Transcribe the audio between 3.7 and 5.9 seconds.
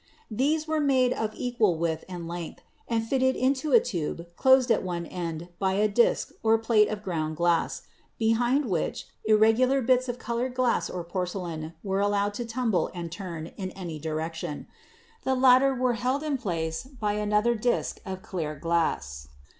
a tube closed at one end by a